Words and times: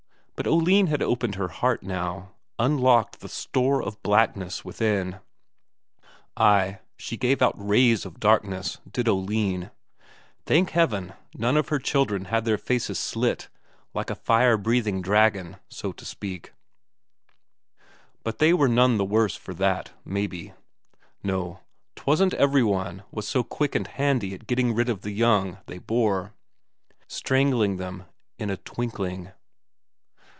But 0.43 0.47
Oline 0.49 0.87
had 0.87 1.03
opened 1.03 1.35
her 1.35 1.49
heart 1.49 1.83
now, 1.83 2.31
unlocked 2.57 3.19
the 3.19 3.29
store 3.29 3.79
of 3.83 4.01
blackness 4.01 4.65
within; 4.65 5.19
ay, 6.35 6.79
she 6.97 7.15
gave 7.15 7.43
out 7.43 7.53
rays 7.55 8.07
of 8.07 8.19
darkness, 8.19 8.79
did 8.91 9.07
Oline. 9.07 9.69
Thank 10.47 10.71
Heaven, 10.71 11.13
none 11.35 11.57
of 11.57 11.67
her 11.69 11.77
children 11.77 12.25
had 12.25 12.43
their 12.43 12.57
faces 12.57 12.97
slit 12.97 13.49
like 13.93 14.09
a 14.09 14.15
fire 14.15 14.57
breathing 14.57 14.99
dragon, 15.03 15.57
so 15.69 15.91
to 15.91 16.03
speak; 16.03 16.53
but 18.23 18.39
they 18.39 18.51
were 18.51 18.67
none 18.67 18.97
the 18.97 19.05
worse 19.05 19.35
for 19.35 19.53
that, 19.53 19.91
maybe. 20.03 20.53
No, 21.21 21.59
'twasn't 21.95 22.33
every 22.33 22.63
one 22.63 23.03
was 23.11 23.27
so 23.27 23.43
quick 23.43 23.75
and 23.75 23.85
handy 23.85 24.33
at 24.33 24.47
getting 24.47 24.73
rid 24.73 24.89
of 24.89 25.01
the 25.01 25.11
young 25.11 25.59
they 25.67 25.77
bore 25.77 26.33
strangling 27.07 27.77
them 27.77 28.05
in 28.39 28.49
a 28.49 28.57
twinkling.... 28.57 29.33